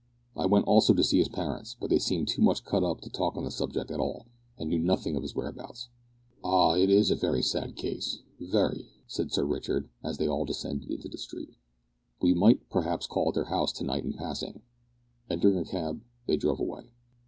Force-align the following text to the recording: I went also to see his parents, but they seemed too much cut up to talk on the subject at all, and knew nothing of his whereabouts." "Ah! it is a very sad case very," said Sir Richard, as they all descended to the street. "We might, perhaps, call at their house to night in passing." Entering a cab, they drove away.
I 0.35 0.47
went 0.47 0.65
also 0.65 0.95
to 0.95 1.03
see 1.03 1.19
his 1.19 1.27
parents, 1.29 1.75
but 1.79 1.91
they 1.91 1.99
seemed 1.99 2.27
too 2.27 2.41
much 2.41 2.65
cut 2.65 2.83
up 2.83 3.01
to 3.01 3.09
talk 3.11 3.37
on 3.37 3.43
the 3.43 3.51
subject 3.51 3.91
at 3.91 3.99
all, 3.99 4.25
and 4.57 4.67
knew 4.67 4.79
nothing 4.79 5.15
of 5.15 5.21
his 5.21 5.35
whereabouts." 5.35 5.89
"Ah! 6.43 6.71
it 6.73 6.89
is 6.89 7.11
a 7.11 7.15
very 7.15 7.43
sad 7.43 7.75
case 7.75 8.17
very," 8.39 8.87
said 9.05 9.31
Sir 9.31 9.45
Richard, 9.45 9.89
as 10.03 10.17
they 10.17 10.27
all 10.27 10.43
descended 10.43 11.03
to 11.03 11.07
the 11.07 11.19
street. 11.19 11.51
"We 12.19 12.33
might, 12.33 12.67
perhaps, 12.71 13.05
call 13.05 13.27
at 13.27 13.35
their 13.35 13.45
house 13.53 13.71
to 13.73 13.83
night 13.83 14.03
in 14.03 14.13
passing." 14.13 14.63
Entering 15.29 15.57
a 15.59 15.65
cab, 15.65 16.01
they 16.25 16.35
drove 16.35 16.59
away. 16.59 16.89